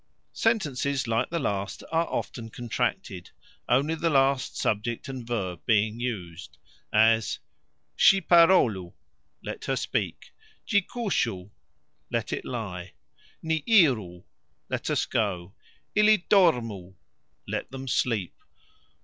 Sentences 0.33 1.07
like 1.07 1.29
the 1.29 1.37
last 1.37 1.83
are 1.91 2.07
often 2.07 2.49
contracted, 2.49 3.29
only 3.69 3.93
the 3.93 4.09
last 4.09 4.57
subject 4.57 5.07
and 5.07 5.27
verb 5.27 5.61
being 5.67 5.99
used, 5.99 6.57
as 6.91 7.37
"Sxi 7.99 8.19
parolu", 8.21 8.93
Let 9.43 9.65
her 9.65 9.75
speak; 9.75 10.31
"Gxi 10.67 10.87
kusxu", 10.87 11.51
Let 12.09 12.33
it 12.33 12.45
lie; 12.45 12.93
"Ni 13.43 13.61
iru", 13.67 14.23
Let 14.69 14.89
us 14.89 15.05
go; 15.05 15.53
"Ili 15.93 16.25
dormu", 16.27 16.95
Let 17.47 17.69
them 17.69 17.87
sleep. 17.87 18.33